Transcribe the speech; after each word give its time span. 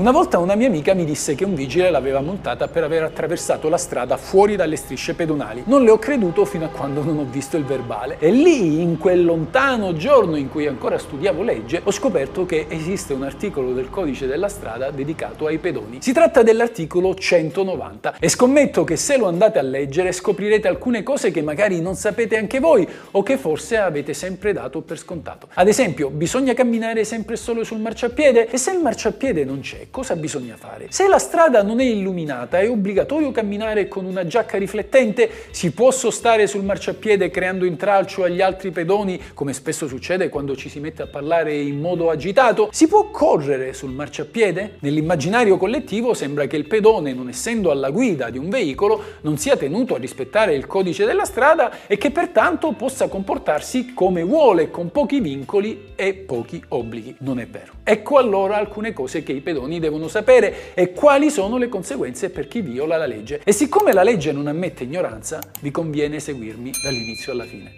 Una 0.00 0.12
volta 0.12 0.38
una 0.38 0.54
mia 0.54 0.66
amica 0.66 0.94
mi 0.94 1.04
disse 1.04 1.34
che 1.34 1.44
un 1.44 1.54
vigile 1.54 1.90
l'aveva 1.90 2.22
montata 2.22 2.68
per 2.68 2.84
aver 2.84 3.02
attraversato 3.02 3.68
la 3.68 3.76
strada 3.76 4.16
fuori 4.16 4.56
dalle 4.56 4.76
strisce 4.76 5.12
pedonali. 5.12 5.64
Non 5.66 5.84
le 5.84 5.90
ho 5.90 5.98
creduto 5.98 6.46
fino 6.46 6.64
a 6.64 6.68
quando 6.68 7.04
non 7.04 7.18
ho 7.18 7.26
visto 7.30 7.58
il 7.58 7.66
verbale. 7.66 8.16
E 8.18 8.30
lì, 8.30 8.80
in 8.80 8.96
quel 8.96 9.22
lontano 9.22 9.92
giorno 9.92 10.36
in 10.36 10.48
cui 10.48 10.66
ancora 10.66 10.96
studiavo 10.96 11.42
legge, 11.42 11.82
ho 11.84 11.90
scoperto 11.90 12.46
che 12.46 12.64
esiste 12.70 13.12
un 13.12 13.24
articolo 13.24 13.74
del 13.74 13.90
codice 13.90 14.26
della 14.26 14.48
strada 14.48 14.90
dedicato 14.90 15.44
ai 15.44 15.58
pedoni. 15.58 15.98
Si 16.00 16.14
tratta 16.14 16.42
dell'articolo 16.42 17.14
190 17.14 18.14
e 18.20 18.30
scommetto 18.30 18.84
che 18.84 18.96
se 18.96 19.18
lo 19.18 19.28
andate 19.28 19.58
a 19.58 19.62
leggere 19.62 20.12
scoprirete 20.12 20.66
alcune 20.66 21.02
cose 21.02 21.30
che 21.30 21.42
magari 21.42 21.82
non 21.82 21.94
sapete 21.94 22.38
anche 22.38 22.58
voi 22.58 22.88
o 23.10 23.22
che 23.22 23.36
forse 23.36 23.76
avete 23.76 24.14
sempre 24.14 24.54
dato 24.54 24.80
per 24.80 24.96
scontato. 24.96 25.48
Ad 25.52 25.68
esempio, 25.68 26.08
bisogna 26.08 26.54
camminare 26.54 27.04
sempre 27.04 27.36
solo 27.36 27.64
sul 27.64 27.80
marciapiede 27.80 28.48
e 28.48 28.56
se 28.56 28.70
il 28.70 28.80
marciapiede 28.80 29.44
non 29.44 29.60
c'è, 29.60 29.88
cosa 29.90 30.14
bisogna 30.16 30.56
fare? 30.56 30.86
Se 30.90 31.08
la 31.08 31.18
strada 31.18 31.62
non 31.62 31.80
è 31.80 31.84
illuminata, 31.84 32.60
è 32.60 32.70
obbligatorio 32.70 33.32
camminare 33.32 33.88
con 33.88 34.04
una 34.04 34.24
giacca 34.26 34.56
riflettente? 34.56 35.28
Si 35.50 35.72
può 35.72 35.90
sostare 35.90 36.46
sul 36.46 36.62
marciapiede 36.62 37.30
creando 37.30 37.64
intralcio 37.64 38.22
agli 38.22 38.40
altri 38.40 38.70
pedoni, 38.70 39.20
come 39.34 39.52
spesso 39.52 39.88
succede 39.88 40.28
quando 40.28 40.56
ci 40.56 40.68
si 40.68 40.78
mette 40.78 41.02
a 41.02 41.06
parlare 41.06 41.56
in 41.56 41.80
modo 41.80 42.08
agitato? 42.10 42.68
Si 42.70 42.86
può 42.86 43.10
correre 43.10 43.72
sul 43.72 43.90
marciapiede? 43.90 44.76
Nell'immaginario 44.80 45.56
collettivo 45.56 46.14
sembra 46.14 46.46
che 46.46 46.56
il 46.56 46.66
pedone, 46.66 47.12
non 47.12 47.28
essendo 47.28 47.70
alla 47.70 47.90
guida 47.90 48.30
di 48.30 48.38
un 48.38 48.48
veicolo, 48.48 49.02
non 49.22 49.36
sia 49.36 49.56
tenuto 49.56 49.96
a 49.96 49.98
rispettare 49.98 50.54
il 50.54 50.66
codice 50.66 51.04
della 51.04 51.24
strada 51.24 51.86
e 51.88 51.98
che 51.98 52.10
pertanto 52.10 52.72
possa 52.72 53.08
comportarsi 53.08 53.92
come 53.92 54.22
vuole, 54.22 54.70
con 54.70 54.92
pochi 54.92 55.20
vincoli 55.20 55.88
e 55.96 56.14
pochi 56.14 56.62
obblighi. 56.68 57.16
Non 57.18 57.40
è 57.40 57.46
vero. 57.46 57.72
Ecco 57.82 58.18
allora 58.18 58.56
alcune 58.56 58.92
cose 58.92 59.24
che 59.24 59.32
i 59.32 59.40
pedoni 59.40 59.78
devono 59.80 60.06
sapere 60.06 60.72
e 60.74 60.92
quali 60.92 61.30
sono 61.30 61.56
le 61.56 61.68
conseguenze 61.68 62.30
per 62.30 62.46
chi 62.46 62.60
viola 62.60 62.96
la 62.96 63.06
legge. 63.06 63.40
E 63.42 63.50
siccome 63.52 63.92
la 63.92 64.04
legge 64.04 64.30
non 64.30 64.46
ammette 64.46 64.84
ignoranza, 64.84 65.40
vi 65.60 65.72
conviene 65.72 66.20
seguirmi 66.20 66.70
dall'inizio 66.82 67.32
alla 67.32 67.44
fine. 67.44 67.76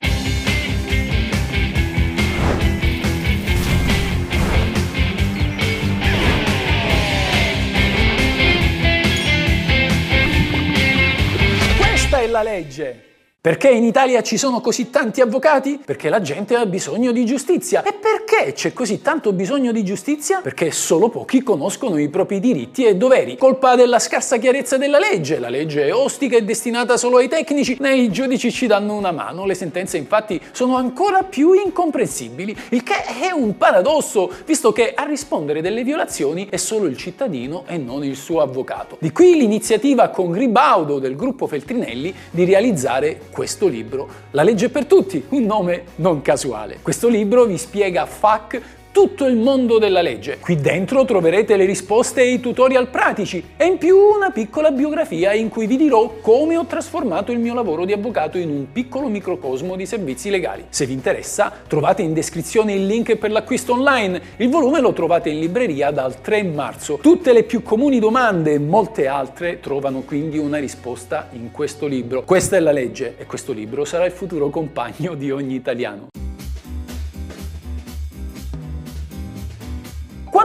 Questa 11.79 12.19
è 12.19 12.27
la 12.27 12.43
legge! 12.43 13.12
Perché 13.43 13.71
in 13.71 13.83
Italia 13.83 14.23
ci 14.23 14.37
sono 14.37 14.61
così 14.61 14.89
tanti 14.89 15.21
avvocati? 15.21 15.81
Perché 15.85 16.09
la 16.09 16.21
gente 16.21 16.55
ha 16.55 16.65
bisogno 16.65 17.11
di 17.11 17.25
giustizia. 17.25 17.83
E 17.83 17.93
perché 17.93 18.53
c'è 18.53 18.73
così 18.73 19.03
tanto 19.03 19.33
bisogno 19.33 19.73
di 19.73 19.83
giustizia? 19.83 20.39
Perché 20.41 20.71
solo 20.71 21.09
pochi 21.09 21.43
conoscono 21.43 21.99
i 21.99 22.09
propri 22.09 22.39
diritti 22.39 22.85
e 22.85 22.95
doveri. 22.95 23.37
Colpa 23.37 23.75
della 23.75 23.99
scarsa 23.99 24.37
chiarezza 24.37 24.77
della 24.77 25.01
legge. 25.01 25.41
La 25.41 25.49
legge 25.49 25.87
è 25.87 25.93
ostica 25.93 26.37
e 26.37 26.45
destinata 26.45 26.97
solo 26.97 27.17
ai 27.17 27.27
tecnici. 27.27 27.77
Né 27.81 27.97
i 27.97 28.13
giudici 28.13 28.53
ci 28.53 28.69
danno 28.69 28.95
una 28.95 29.11
mano. 29.11 29.45
Le 29.45 29.55
sentenze 29.55 29.97
infatti 29.97 30.41
sono 30.53 30.77
ancora 30.77 31.25
più 31.25 31.53
incomprensibili. 31.53 32.57
Il 32.69 32.85
che 32.85 33.03
è 33.23 33.33
un 33.33 33.57
paradosso, 33.57 34.31
visto 34.47 34.71
che 34.71 34.95
a 34.95 35.03
rispondere 35.03 35.61
delle 35.61 35.83
violazioni 35.83 36.47
è 36.49 36.59
solo 36.59 36.87
il 36.87 36.97
cittadino 36.97 37.65
e 37.67 37.77
non 37.77 38.05
il 38.05 38.15
suo 38.15 38.41
avvocato. 38.41 38.99
Di 39.01 39.11
qui 39.11 39.35
l'iniziativa 39.35 40.11
con 40.11 40.33
Ribaudo 40.33 41.01
del 41.01 41.17
gruppo 41.17 41.49
Feltrinelli 41.49 42.15
di 42.31 42.45
realizzare 42.45 43.31
questo 43.33 43.67
libro, 43.67 44.09
La 44.33 44.43
legge 44.43 44.69
per 44.69 44.85
tutti, 44.85 45.25
un 45.31 45.45
nome 45.45 45.85
non 45.97 46.21
casuale. 46.21 46.79
Questo 46.83 47.09
libro 47.09 47.47
vi 47.47 47.57
spiega 47.57 48.05
FAC 48.05 48.61
tutto 48.93 49.25
il 49.25 49.37
mondo 49.37 49.79
della 49.79 50.03
legge. 50.03 50.39
Qui 50.39 50.57
dentro 50.57 51.05
troverete 51.07 51.57
le 51.57 51.65
risposte 51.65 52.21
e 52.21 52.35
i 52.35 52.41
tutorial 52.41 52.89
pratici 52.89 53.43
e 53.57 53.65
in 53.65 53.79
più 53.79 53.97
una 53.97 54.31
piccola 54.31 54.71
biografia 54.71 55.33
in 55.33 55.49
cui 55.49 55.67
vi 55.67 55.77
dirò 55.77 56.19
come 56.21 56.59
ho 56.59 56.67
trasformato 56.67 57.33
il 57.33 57.39
mio 57.39 57.55
lavoro 57.55 57.87
di 57.87 57.93
avvocato 57.93 58.37
in 58.37 58.51
un 58.51 58.67
piccolo 58.71 59.09
microcosmo 59.09 59.77
di 59.77 59.87
servizi 59.87 60.29
legali. 60.29 60.67
Se 60.69 60.85
vi 60.85 60.93
interessa, 60.93 61.51
trovate 61.67 62.03
in 62.03 62.13
descrizione 62.13 62.75
il 62.75 62.87
link 62.87 63.17
per 63.17 63.31
l'acquisto 63.31 63.73
online. 63.73 64.21
Il 64.37 64.51
volume 64.51 64.81
lo 64.81 64.93
trovate 64.93 65.31
in 65.31 65.41
libreria 65.41 65.91
dal 65.91 66.21
3 66.21 66.43
marzo. 66.43 66.99
Tutte 67.01 67.33
le 67.33 67.45
più 67.45 67.63
comuni 67.63 67.99
domande 67.99 68.53
e 68.53 68.59
molte 68.59 69.07
altre 69.07 69.59
trovano 69.61 70.03
quindi 70.03 70.37
una 70.37 70.59
risposta 70.59 71.29
in 71.33 71.51
questo 71.51 71.87
libro. 71.87 72.25
Questa 72.25 72.57
è 72.57 72.61
la 72.61 72.73
legge 72.73 73.15
e 73.17 73.25
questo 73.25 73.53
libro 73.53 73.87
sarà 73.87 74.05
il 74.05 74.13
futuro 74.13 74.51
compagno 74.51 75.15
di 75.15 75.31
ogni 75.31 75.55
italiano. 75.55 76.22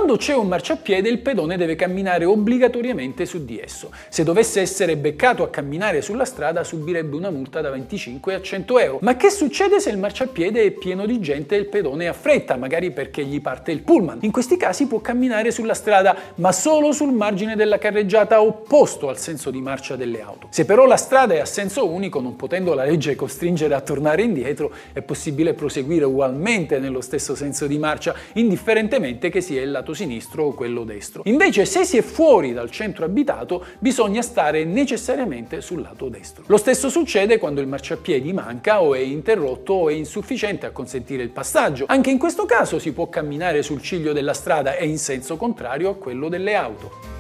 Quando 0.08 0.24
c'è 0.24 0.38
un 0.38 0.48
marciapiede 0.48 1.10
il 1.10 1.20
pedone 1.20 1.58
deve 1.58 1.76
camminare 1.76 2.24
obbligatoriamente 2.24 3.26
su 3.26 3.44
di 3.44 3.60
esso. 3.60 3.92
Se 4.08 4.24
dovesse 4.24 4.62
essere 4.62 4.96
beccato 4.96 5.44
a 5.44 5.50
camminare 5.50 6.02
sulla 6.02 6.24
strada 6.24 6.64
subirebbe 6.64 7.14
una 7.14 7.30
multa 7.30 7.60
da 7.60 7.72
25 7.72 8.34
a 8.34 8.42
100 8.42 8.80
euro. 8.80 9.00
Ma 9.02 9.18
che 9.18 9.30
succede 9.30 9.82
se 9.82 9.90
il 9.90 9.98
marciapiede 9.98 10.64
è 10.64 10.72
pieno 10.72 11.06
di 11.06 11.20
gente 11.20 11.56
e 11.56 11.58
il 11.58 11.66
pedone 11.66 12.08
ha 12.08 12.14
fretta, 12.14 12.56
magari 12.56 12.92
perché 12.92 13.26
gli 13.26 13.42
parte 13.42 13.74
il 13.74 13.82
pullman? 13.82 14.20
In 14.22 14.32
questi 14.32 14.56
casi 14.56 14.88
può 14.88 15.02
camminare 15.02 15.52
sulla 15.52 15.74
strada, 15.74 16.16
ma 16.36 16.54
solo 16.54 16.94
sul 16.94 17.12
margine 17.12 17.58
della 17.58 17.78
carreggiata 17.78 18.42
opposto 18.42 19.10
al 19.10 19.18
senso 19.18 19.52
di 19.52 19.60
marcia 19.60 19.98
delle 19.98 20.22
auto. 20.22 20.48
Se 20.52 20.64
però 20.64 20.86
la 20.86 20.96
strada 20.96 21.34
è 21.34 21.40
a 21.40 21.46
senso 21.46 21.86
unico, 21.86 22.22
non 22.22 22.38
potendo 22.38 22.74
la 22.74 22.86
legge 22.86 23.16
costringere 23.16 23.74
a 23.74 23.82
tornare 23.82 24.22
indietro, 24.22 24.72
è 24.94 25.02
possibile 25.02 25.54
proseguire 25.54 26.06
ugualmente 26.06 26.80
nello 26.80 27.02
stesso 27.02 27.36
senso 27.36 27.68
di 27.68 27.78
marcia, 27.78 28.16
indifferentemente 28.36 29.28
che 29.28 29.42
sia 29.42 29.62
il 29.62 29.72
lato 29.72 29.96
sinistro 29.98 30.46
o 30.46 30.54
quello 30.54 30.86
destro. 30.86 31.24
Invece 31.26 31.66
se 31.66 31.84
si 31.84 31.98
è 31.98 32.02
fuori 32.02 32.54
dal 32.54 32.72
centro 32.72 33.04
abitato 33.04 33.66
bisogna 33.80 34.22
stare 34.22 34.64
necessariamente 34.64 35.60
sul 35.60 35.82
lato 35.82 36.08
destro. 36.08 36.44
Lo 36.48 36.58
stesso 36.58 36.88
succede 36.90 37.40
quando 37.40 37.60
il 37.60 37.68
marciapiedi 37.68 38.32
manca 38.32 38.82
o 38.82 38.94
è 38.94 39.00
interrotto 39.00 39.74
o 39.74 39.90
è 39.90 39.94
insufficiente 39.94 40.66
a 40.66 40.72
consentire 40.72 41.24
il 41.24 41.30
passaggio. 41.30 41.86
Anche 41.88 42.12
in 42.12 42.18
questo 42.18 42.46
caso 42.46 42.80
si 42.80 42.94
può 42.94 43.10
camminare 43.10 43.64
sul 43.64 43.82
ciglio 43.82 44.14
della 44.14 44.34
strada 44.34 44.76
e 44.76 44.88
in 44.88 45.00
senso 45.00 45.36
contrario 45.36 45.90
a 45.90 45.96
quello 45.96 46.30
delle 46.30 46.54
auto. 46.54 47.17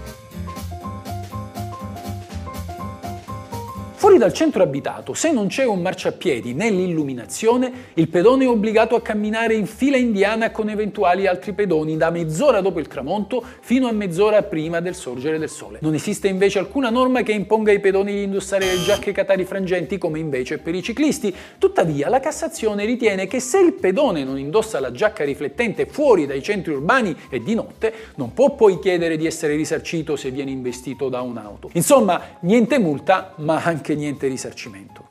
Fuori 4.07 4.21
dal 4.21 4.31
centro 4.31 4.63
abitato, 4.63 5.13
se 5.13 5.33
non 5.33 5.47
c'è 5.47 5.65
un 5.65 5.81
marciapiedi 5.81 6.53
nell'illuminazione, 6.53 7.89
il 7.95 8.07
pedone 8.07 8.45
è 8.45 8.47
obbligato 8.47 8.95
a 8.95 9.01
camminare 9.01 9.53
in 9.53 9.65
fila 9.65 9.97
indiana 9.97 10.49
con 10.49 10.69
eventuali 10.69 11.27
altri 11.27 11.51
pedoni 11.51 11.97
da 11.97 12.09
mezz'ora 12.09 12.61
dopo 12.61 12.79
il 12.79 12.87
tramonto 12.87 13.43
fino 13.59 13.85
a 13.85 13.91
mezz'ora 13.91 14.43
prima 14.43 14.79
del 14.79 14.95
sorgere 14.95 15.37
del 15.37 15.49
sole. 15.49 15.79
Non 15.81 15.93
esiste 15.93 16.29
invece 16.29 16.57
alcuna 16.57 16.89
norma 16.89 17.21
che 17.21 17.33
imponga 17.33 17.71
ai 17.71 17.81
pedoni 17.81 18.13
di 18.13 18.23
indossare 18.23 18.63
le 18.63 18.81
giacche 18.81 19.11
catari 19.11 19.43
frangenti 19.43 19.97
come 19.97 20.19
invece 20.19 20.59
per 20.59 20.73
i 20.73 20.81
ciclisti. 20.81 21.35
Tuttavia, 21.57 22.07
la 22.07 22.21
Cassazione 22.21 22.85
ritiene 22.85 23.27
che 23.27 23.41
se 23.41 23.59
il 23.59 23.73
pedone 23.73 24.23
non 24.23 24.39
indossa 24.39 24.79
la 24.79 24.93
giacca 24.93 25.25
riflettente 25.25 25.85
fuori 25.85 26.25
dai 26.25 26.41
centri 26.41 26.71
urbani 26.71 27.13
e 27.29 27.43
di 27.43 27.55
notte, 27.55 27.93
non 28.15 28.31
può 28.33 28.55
poi 28.55 28.79
chiedere 28.79 29.17
di 29.17 29.25
essere 29.25 29.57
risarcito 29.57 30.15
se 30.15 30.31
viene 30.31 30.51
investito 30.51 31.09
da 31.09 31.19
un'auto. 31.19 31.71
Insomma, 31.73 32.37
niente 32.39 32.79
multa, 32.79 33.33
ma 33.39 33.61
anche 33.61 33.95
niente 33.97 34.27
risarcimento. 34.27 35.09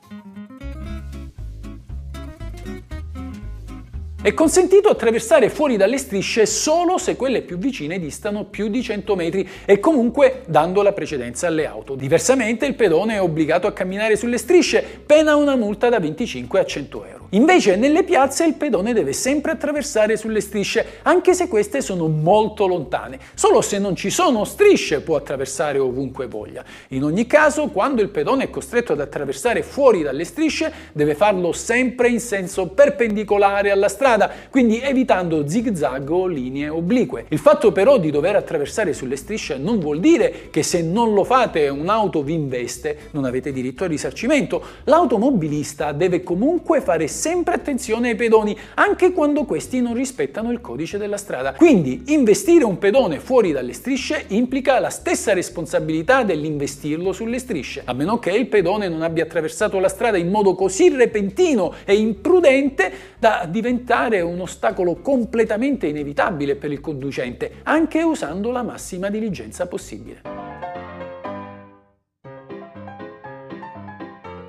È 4.19 4.33
consentito 4.33 4.89
attraversare 4.89 5.49
fuori 5.49 5.77
dalle 5.77 5.97
strisce 5.97 6.45
solo 6.47 6.97
se 6.97 7.15
quelle 7.15 7.43
più 7.43 7.57
vicine 7.57 7.99
distano 7.99 8.45
più 8.45 8.67
di 8.67 8.81
100 8.81 9.15
metri 9.15 9.47
e 9.63 9.79
comunque 9.79 10.41
dando 10.47 10.81
la 10.81 10.91
precedenza 10.91 11.47
alle 11.47 11.65
auto. 11.65 11.95
Diversamente 11.95 12.65
il 12.65 12.73
pedone 12.73 13.13
è 13.13 13.21
obbligato 13.21 13.67
a 13.67 13.71
camminare 13.71 14.17
sulle 14.17 14.37
strisce, 14.37 14.83
pena 15.05 15.35
una 15.35 15.55
multa 15.55 15.87
da 15.87 15.99
25 15.99 16.59
a 16.59 16.65
100 16.65 17.05
euro. 17.05 17.16
Invece 17.31 17.75
nelle 17.75 18.03
piazze 18.03 18.45
il 18.45 18.53
pedone 18.53 18.93
deve 18.93 19.11
sempre 19.11 19.51
attraversare 19.51 20.15
sulle 20.15 20.39
strisce, 20.39 20.99
anche 21.01 21.33
se 21.33 21.49
queste 21.49 21.81
sono 21.81 22.07
molto 22.07 22.67
lontane. 22.67 23.19
Solo 23.33 23.59
se 23.59 23.79
non 23.79 23.97
ci 23.97 24.09
sono 24.09 24.45
strisce 24.45 25.01
può 25.01 25.17
attraversare 25.17 25.77
ovunque 25.77 26.27
voglia. 26.27 26.63
In 26.89 27.03
ogni 27.03 27.27
caso, 27.27 27.67
quando 27.67 28.01
il 28.01 28.07
pedone 28.07 28.45
è 28.45 28.49
costretto 28.49 28.93
ad 28.93 29.01
attraversare 29.01 29.61
fuori 29.61 30.03
dalle 30.03 30.23
strisce, 30.23 30.71
deve 30.93 31.15
farlo 31.15 31.51
sempre 31.51 32.07
in 32.07 32.21
senso 32.21 32.67
perpendicolare 32.67 33.71
alla 33.71 33.89
strada, 33.89 34.31
quindi 34.49 34.79
evitando 34.79 35.45
zig-zag 35.49 36.09
o 36.09 36.27
linee 36.27 36.69
oblique. 36.69 37.25
Il 37.27 37.39
fatto 37.39 37.73
però 37.73 37.97
di 37.97 38.09
dover 38.09 38.37
attraversare 38.37 38.93
sulle 38.93 39.17
strisce 39.17 39.57
non 39.57 39.79
vuol 39.79 39.99
dire 39.99 40.47
che 40.49 40.63
se 40.63 40.81
non 40.81 41.13
lo 41.13 41.25
fate 41.25 41.65
e 41.65 41.69
un'auto 41.69 42.23
vi 42.23 42.35
investe, 42.35 43.09
non 43.11 43.25
avete 43.25 43.51
diritto 43.51 43.83
al 43.83 43.89
risarcimento. 43.89 44.63
L'automobilista 44.85 45.91
deve 45.91 46.23
comunque 46.23 46.79
fare 46.79 47.15
sempre 47.17 47.55
attenzione 47.55 48.09
ai 48.09 48.15
pedoni, 48.15 48.57
anche 48.75 49.11
quando 49.11 49.43
questi 49.43 49.81
non 49.81 49.95
rispettano 49.95 50.51
il 50.51 50.61
codice 50.61 50.97
della 50.97 51.17
strada. 51.17 51.53
Quindi 51.53 52.03
investire 52.07 52.63
un 52.63 52.77
pedone 52.77 53.19
fuori 53.19 53.51
dalle 53.51 53.73
strisce 53.73 54.25
implica 54.27 54.79
la 54.79 54.89
stessa 54.89 55.33
responsabilità 55.33 56.23
dell'investirlo 56.23 57.11
sulle 57.11 57.39
strisce, 57.39 57.81
a 57.83 57.93
meno 57.93 58.19
che 58.19 58.31
il 58.31 58.45
pedone 58.47 58.87
non 58.87 59.01
abbia 59.01 59.23
attraversato 59.23 59.79
la 59.79 59.89
strada 59.89 60.17
in 60.17 60.29
modo 60.29 60.53
così 60.53 60.89
repentino 60.89 61.73
e 61.83 61.95
imprudente 61.95 62.91
da 63.17 63.47
diventare 63.49 64.21
un 64.21 64.39
ostacolo 64.39 64.97
completamente 65.01 65.87
inevitabile 65.87 66.55
per 66.55 66.71
il 66.71 66.79
conducente, 66.79 67.51
anche 67.63 68.03
usando 68.03 68.51
la 68.51 68.61
massima 68.61 69.09
diligenza 69.09 69.65
possibile. 69.67 70.36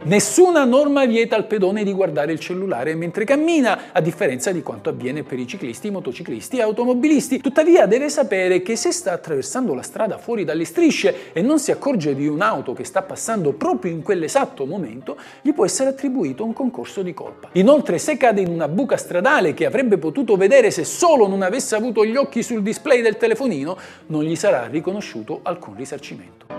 Nessuna 0.09 0.65
norma 0.65 1.05
vieta 1.05 1.37
al 1.37 1.45
pedone 1.45 1.85
di 1.85 1.93
guardare 1.93 2.33
il 2.33 2.41
cellulare 2.41 2.95
mentre 2.95 3.27
cammina, 3.27 3.93
a 3.93 4.01
differenza 4.01 4.51
di 4.53 4.63
quanto 4.63 4.89
avviene 4.89 5.23
per 5.23 5.39
i 5.39 5.47
ciclisti, 5.47 5.91
motociclisti 5.91 6.57
e 6.57 6.63
automobilisti. 6.63 7.41
Tuttavia 7.43 7.85
deve 7.85 8.09
sapere 8.09 8.63
che 8.63 8.75
se 8.75 8.91
sta 8.91 9.13
attraversando 9.13 9.75
la 9.75 9.83
strada 9.83 10.17
fuori 10.17 10.45
dalle 10.45 10.65
strisce 10.65 11.31
e 11.35 11.43
non 11.43 11.59
si 11.59 11.73
accorge 11.73 12.15
di 12.15 12.27
un'auto 12.27 12.73
che 12.73 12.85
sta 12.85 13.03
passando 13.03 13.53
proprio 13.53 13.93
in 13.93 14.01
quell'esatto 14.01 14.65
momento, 14.65 15.19
gli 15.43 15.53
può 15.53 15.67
essere 15.67 15.91
attribuito 15.91 16.43
un 16.43 16.55
concorso 16.55 17.03
di 17.03 17.13
colpa. 17.13 17.51
Inoltre, 17.53 17.99
se 17.99 18.17
cade 18.17 18.41
in 18.41 18.49
una 18.49 18.67
buca 18.67 18.97
stradale 18.97 19.53
che 19.53 19.67
avrebbe 19.67 19.99
potuto 19.99 20.37
vedere 20.37 20.71
se 20.71 20.85
solo 20.85 21.29
non 21.29 21.43
avesse 21.43 21.77
avuto 21.77 22.03
gli 22.07 22.17
occhi 22.17 22.43
sul 22.43 22.63
display 22.63 23.03
del 23.03 23.19
telefonino, 23.19 23.77
non 24.07 24.23
gli 24.23 24.37
sarà 24.37 24.69
riconosciuto 24.69 25.41
alcun 25.43 25.77
risarcimento. 25.77 26.58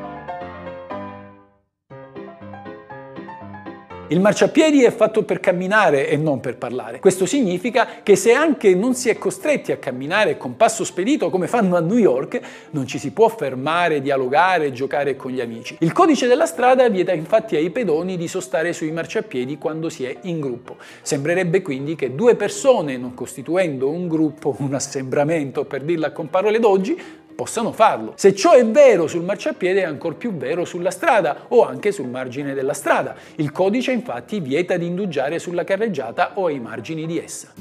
Il 4.12 4.22
marciapiedi 4.22 4.84
è 4.84 4.90
fatto 4.90 5.22
per 5.22 5.40
camminare 5.40 6.10
e 6.10 6.18
non 6.18 6.40
per 6.40 6.58
parlare. 6.58 7.00
Questo 7.00 7.28
significa 7.28 7.88
che 8.02 8.16
se 8.16 8.34
anche 8.34 8.74
non 8.74 8.96
si 8.96 9.08
è 9.08 9.20
costretti 9.20 9.72
a 9.72 9.78
camminare 9.78 10.36
con 10.36 10.58
passo 10.58 10.84
spedito 10.84 11.30
come 11.30 11.46
fanno 11.46 11.76
a 11.76 11.80
New 11.80 11.96
York, 11.96 12.40
non 12.72 12.88
ci 12.88 12.98
si 12.98 13.12
può 13.12 13.28
fermare, 13.28 14.02
dialogare 14.02 14.72
giocare 14.72 15.16
con 15.16 15.30
gli 15.30 15.40
amici. 15.40 15.78
Il 15.82 15.92
codice 15.92 16.26
della 16.26 16.48
strada 16.48 16.90
vieta 16.90 17.14
infatti 17.14 17.56
ai 17.56 17.70
pedoni 17.70 18.18
di 18.18 18.28
sostare 18.28 18.74
sui 18.74 18.92
marciapiedi 18.92 19.60
quando 19.60 19.90
si 19.90 20.06
è 20.06 20.18
in 20.22 20.40
gruppo. 20.40 20.78
Sembrerebbe 21.04 21.62
quindi 21.62 21.94
che 21.94 22.16
due 22.16 22.34
persone, 22.34 22.98
non 22.98 23.14
costituendo 23.14 23.92
un 23.92 24.08
gruppo, 24.08 24.56
un 24.58 24.74
assembramento 24.74 25.66
per 25.66 25.84
dirla 25.84 26.12
con 26.12 26.32
parole 26.32 26.58
d'oggi, 26.58 27.00
possano 27.40 27.72
farlo. 27.72 28.12
Se 28.18 28.36
ciò 28.36 28.52
è 28.52 28.66
vero 28.66 29.08
sul 29.08 29.24
marciapiede 29.24 29.80
è 29.80 29.86
ancora 29.86 30.14
più 30.14 30.34
vero 30.34 30.66
sulla 30.66 30.92
strada 30.92 31.46
o 31.48 31.66
anche 31.66 31.94
sul 31.94 32.10
margine 32.10 32.54
della 32.54 32.74
strada. 32.74 33.16
Il 33.36 33.54
codice 33.54 33.94
infatti 33.94 34.42
vieta 34.42 34.76
di 34.76 34.86
indugiare 34.86 35.40
sulla 35.40 35.64
carreggiata 35.64 36.32
o 36.34 36.48
ai 36.48 36.60
margini 36.60 37.06
di 37.06 37.18
essa. 37.18 37.54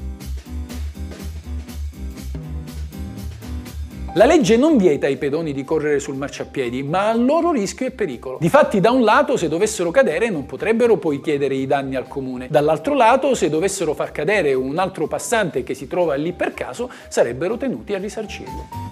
La 4.14 4.24
legge 4.24 4.56
non 4.56 4.78
vieta 4.78 5.06
ai 5.06 5.16
pedoni 5.16 5.52
di 5.52 5.62
correre 5.62 6.00
sul 6.00 6.16
marciapiedi, 6.16 6.82
ma 6.82 7.10
a 7.10 7.14
loro 7.14 7.52
rischio 7.52 7.86
e 7.86 7.92
pericolo. 7.92 8.38
Difatti, 8.40 8.80
da 8.80 8.90
un 8.90 9.04
lato, 9.04 9.36
se 9.36 9.46
dovessero 9.46 9.92
cadere, 9.92 10.28
non 10.28 10.44
potrebbero 10.44 10.96
poi 10.96 11.20
chiedere 11.20 11.54
i 11.54 11.68
danni 11.68 11.94
al 11.94 12.08
comune. 12.08 12.48
Dall'altro 12.50 12.94
lato, 12.94 13.36
se 13.36 13.48
dovessero 13.48 13.94
far 13.94 14.10
cadere 14.10 14.54
un 14.54 14.76
altro 14.78 15.06
passante 15.06 15.62
che 15.62 15.74
si 15.74 15.86
trova 15.86 16.16
lì 16.16 16.32
per 16.32 16.52
caso, 16.52 16.90
sarebbero 17.06 17.56
tenuti 17.56 17.94
a 17.94 17.98
risarcirlo. 17.98 18.87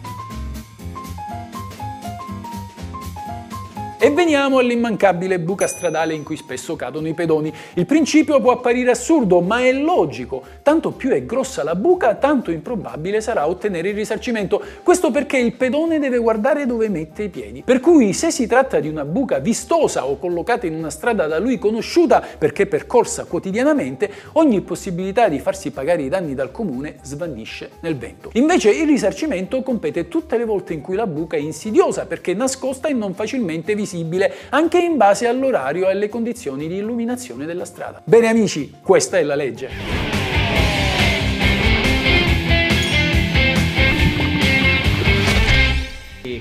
E 4.06 4.11
veniamo 4.12 4.58
all'immancabile 4.58 5.41
buca 5.41 5.67
stradale 5.67 6.14
in 6.14 6.23
cui 6.23 6.37
spesso 6.37 6.76
cadono 6.76 7.08
i 7.08 7.12
pedoni. 7.12 7.53
Il 7.75 7.87
principio 7.87 8.41
può 8.41 8.53
apparire 8.53 8.93
assurdo, 8.93 9.41
ma 9.41 9.62
è 9.62 9.73
logico. 9.73 10.44
Tanto 10.62 10.93
più 10.93 11.11
è 11.11 11.25
grossa 11.25 11.64
la 11.64 11.75
buca, 11.75 12.14
tanto 12.14 12.53
improbabile 12.53 13.20
sarà 13.20 13.49
ottenere 13.49 13.88
il 13.88 13.97
risarcimento. 13.97 14.62
Questo 14.85 15.11
perché 15.11 15.38
il 15.38 15.55
pedone 15.55 15.99
deve 15.99 16.19
guardare 16.19 16.67
dove 16.67 16.88
mette 16.88 17.25
i 17.25 17.29
piedi. 17.31 17.64
Per 17.64 17.81
cui 17.81 18.12
se 18.12 18.31
si 18.31 18.47
tratta 18.47 18.79
di 18.79 18.87
una 18.87 19.05
buca 19.05 19.41
vistosa 19.41 20.06
o 20.06 20.20
collocata 20.20 20.67
in 20.67 20.76
una 20.76 20.91
strada 20.91 21.26
da 21.26 21.41
lui 21.41 21.59
conosciuta 21.59 22.25
perché 22.38 22.67
percorsa 22.67 23.25
quotidianamente, 23.25 24.09
ogni 24.35 24.61
possibilità 24.61 25.26
di 25.29 25.41
farsi 25.41 25.73
pagare 25.73 26.02
i 26.02 26.09
danni 26.09 26.37
dal 26.37 26.52
comune 26.52 26.99
svanisce 27.02 27.70
nel 27.81 27.97
vento. 27.97 28.31
Invece 28.35 28.70
il 28.70 28.87
risarcimento 28.87 29.62
compete 29.62 30.06
tutte 30.06 30.38
le 30.38 30.44
volte 30.44 30.75
in 30.75 30.81
cui 30.81 30.94
la 30.94 31.09
buca 31.09 31.37
è 31.37 31.41
insidiosa 31.41 32.06
perché 32.06 32.35
nascosta 32.35 32.87
e 32.87 32.93
non 32.93 33.12
facilmente 33.12 33.75
visibile 33.75 33.94
visibile 33.96 34.32
anche 34.50 34.78
in 34.78 34.96
base 34.96 35.26
all'orario 35.26 35.87
e 35.87 35.93
alle 35.93 36.08
condizioni 36.08 36.69
di 36.69 36.76
illuminazione 36.76 37.46
della 37.46 37.64
strada. 37.64 38.02
Bene 38.04 38.28
amici, 38.28 38.75
questa 38.82 39.19
è 39.19 39.22
la 39.22 39.34
legge. 39.34 40.04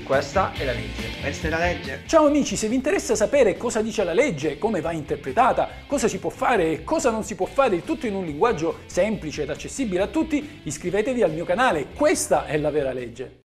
Questa 0.04 0.52
è 0.52 0.64
la 0.64 0.72
legge. 0.72 1.08
Questa 1.20 1.46
è 1.48 1.50
la 1.50 1.58
legge. 1.58 2.02
Ciao 2.06 2.26
amici, 2.26 2.54
se 2.54 2.68
vi 2.68 2.76
interessa 2.76 3.16
sapere 3.16 3.56
cosa 3.56 3.82
dice 3.82 4.04
la 4.04 4.12
legge, 4.12 4.56
come 4.56 4.80
va 4.80 4.92
interpretata, 4.92 5.68
cosa 5.88 6.06
si 6.06 6.18
può 6.18 6.30
fare 6.30 6.70
e 6.70 6.84
cosa 6.84 7.10
non 7.10 7.24
si 7.24 7.34
può 7.34 7.46
fare, 7.46 7.74
il 7.74 7.82
tutto 7.82 8.06
in 8.06 8.14
un 8.14 8.24
linguaggio 8.24 8.80
semplice 8.86 9.42
ed 9.42 9.50
accessibile 9.50 10.02
a 10.02 10.06
tutti, 10.06 10.60
iscrivetevi 10.62 11.22
al 11.22 11.32
mio 11.32 11.44
canale. 11.44 11.88
Questa 11.92 12.46
è 12.46 12.56
la 12.56 12.70
vera 12.70 12.92
legge. 12.92 13.32